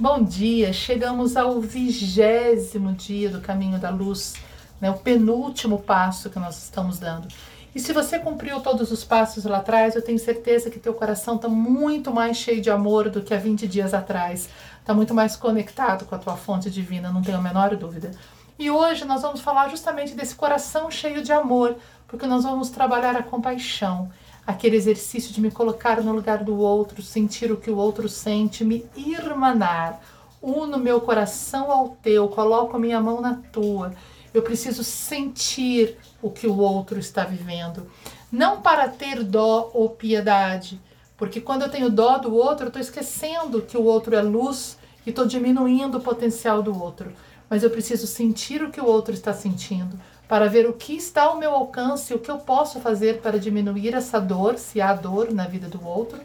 [0.00, 4.32] Bom dia, chegamos ao vigésimo dia do caminho da luz,
[4.80, 7.28] né, o penúltimo passo que nós estamos dando.
[7.74, 11.36] E se você cumpriu todos os passos lá atrás, eu tenho certeza que teu coração
[11.36, 14.48] está muito mais cheio de amor do que há 20 dias atrás.
[14.80, 18.10] Está muito mais conectado com a tua fonte divina, não tenho a menor dúvida.
[18.58, 21.76] E hoje nós vamos falar justamente desse coração cheio de amor,
[22.08, 24.10] porque nós vamos trabalhar a compaixão
[24.50, 28.64] aquele exercício de me colocar no lugar do outro, sentir o que o outro sente,
[28.64, 30.00] me irmanar.
[30.42, 33.92] Uno meu coração ao teu, coloco a minha mão na tua.
[34.34, 37.86] Eu preciso sentir o que o outro está vivendo.
[38.30, 40.80] Não para ter dó ou piedade,
[41.16, 44.78] porque quando eu tenho dó do outro, eu estou esquecendo que o outro é luz
[45.06, 47.12] e estou diminuindo o potencial do outro.
[47.48, 49.98] Mas eu preciso sentir o que o outro está sentindo
[50.30, 53.94] para ver o que está ao meu alcance, o que eu posso fazer para diminuir
[53.94, 56.20] essa dor, se há dor na vida do outro,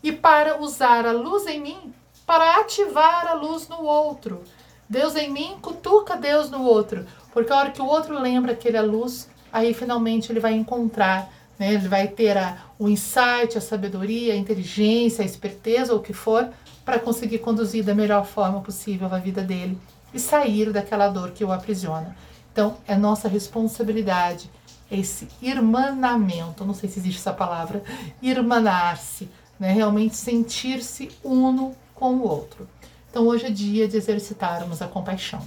[0.00, 1.92] e para usar a luz em mim
[2.24, 4.44] para ativar a luz no outro.
[4.88, 8.68] Deus em mim cutuca Deus no outro, porque a hora que o outro lembra que
[8.68, 11.74] ele é luz, aí finalmente ele vai encontrar, né?
[11.74, 16.12] ele vai ter a, o insight, a sabedoria, a inteligência, a esperteza, ou o que
[16.12, 16.48] for,
[16.84, 19.76] para conseguir conduzir da melhor forma possível a vida dele
[20.14, 22.14] e sair daquela dor que o aprisiona.
[22.52, 24.50] Então, é nossa responsabilidade
[24.90, 27.82] esse irmanamento, não sei se existe essa palavra,
[28.22, 29.28] irmanar-se,
[29.60, 29.72] né?
[29.72, 32.68] realmente sentir-se uno com o outro.
[33.10, 35.42] Então, hoje é dia de exercitarmos a compaixão.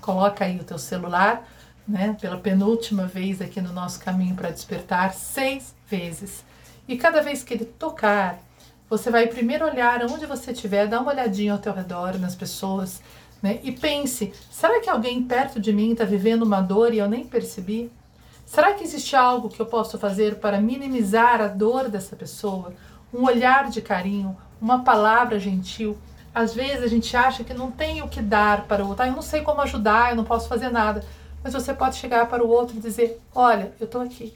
[0.00, 1.46] Coloca aí o teu celular,
[1.86, 6.44] né, pela penúltima vez aqui no nosso caminho para despertar, seis vezes.
[6.88, 8.38] E cada vez que ele tocar,
[8.88, 13.00] você vai primeiro olhar onde você estiver, dá uma olhadinha ao teu redor, nas pessoas,
[13.42, 13.60] né?
[13.62, 17.24] E pense: será que alguém perto de mim está vivendo uma dor e eu nem
[17.24, 17.90] percebi?
[18.46, 22.72] Será que existe algo que eu posso fazer para minimizar a dor dessa pessoa?
[23.12, 25.96] Um olhar de carinho, uma palavra gentil.
[26.34, 29.04] Às vezes a gente acha que não tem o que dar para o outro.
[29.04, 31.04] Ah, eu não sei como ajudar, eu não posso fazer nada.
[31.42, 34.34] Mas você pode chegar para o outro e dizer: Olha, eu estou aqui.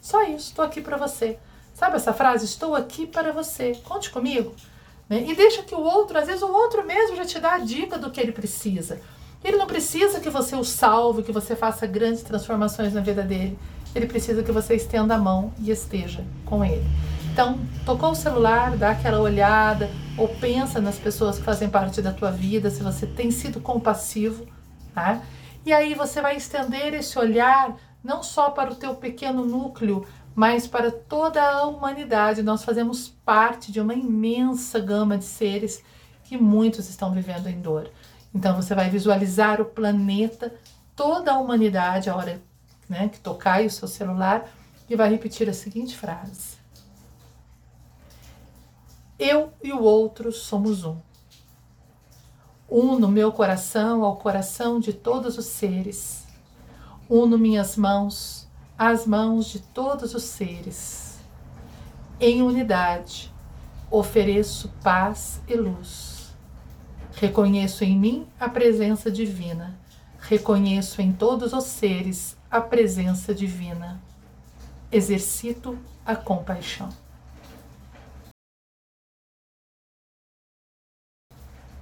[0.00, 1.38] Só isso, estou aqui para você.
[1.78, 2.44] Sabe essa frase?
[2.44, 3.80] Estou aqui para você.
[3.84, 4.52] Conte comigo.
[5.08, 5.24] Né?
[5.28, 7.96] E deixa que o outro, às vezes o outro mesmo já te dá a dica
[7.96, 9.00] do que ele precisa.
[9.44, 13.56] Ele não precisa que você o salve, que você faça grandes transformações na vida dele.
[13.94, 16.84] Ele precisa que você estenda a mão e esteja com ele.
[17.32, 22.12] Então, tocou o celular, dá aquela olhada, ou pensa nas pessoas que fazem parte da
[22.12, 24.48] tua vida, se você tem sido compassivo,
[24.92, 25.22] tá?
[25.64, 30.04] E aí você vai estender esse olhar não só para o teu pequeno núcleo
[30.38, 32.44] mas para toda a humanidade.
[32.44, 35.82] Nós fazemos parte de uma imensa gama de seres
[36.22, 37.90] que muitos estão vivendo em dor.
[38.32, 40.54] Então você vai visualizar o planeta,
[40.94, 42.40] toda a humanidade, a hora
[42.88, 44.48] né, que tocar o seu celular,
[44.88, 46.56] e vai repetir a seguinte frase:
[49.18, 50.98] Eu e o outro somos um.
[52.68, 56.28] Uno meu coração ao coração de todos os seres.
[57.10, 58.47] Uno minhas mãos
[58.78, 61.18] as mãos de todos os seres.
[62.20, 63.34] Em unidade,
[63.90, 66.32] ofereço paz e luz.
[67.16, 69.76] Reconheço em mim a presença divina.
[70.20, 74.00] Reconheço em todos os seres a presença divina.
[74.92, 76.88] Exercito a compaixão.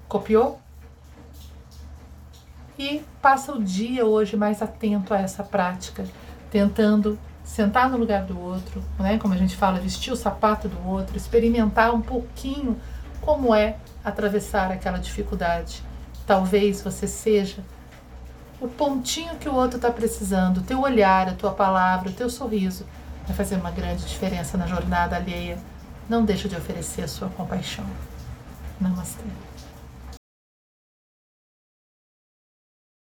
[0.09, 0.59] Copiou?
[2.79, 6.07] E passa o dia hoje mais atento a essa prática
[6.51, 9.19] tentando sentar no lugar do outro, né?
[9.19, 12.77] Como a gente fala, vestir o sapato do outro, experimentar um pouquinho
[13.21, 15.83] como é atravessar aquela dificuldade.
[16.27, 17.63] Talvez você seja
[18.61, 22.31] o pontinho que o outro está precisando, o teu olhar, a tua palavra, o teu
[22.31, 22.85] sorriso
[23.27, 25.59] vai fazer uma grande diferença na jornada alheia.
[26.09, 27.85] Não deixa de oferecer a sua compaixão.
[28.81, 29.25] Namastê.